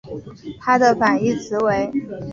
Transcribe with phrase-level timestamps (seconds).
[0.59, 1.91] 它的反义词为。